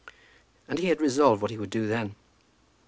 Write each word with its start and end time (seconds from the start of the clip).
And 0.67 0.79
he 0.79 0.87
had 0.87 0.99
resolved 0.99 1.43
what 1.43 1.51
he 1.51 1.59
would 1.59 1.69
do 1.69 1.85
then. 1.85 2.15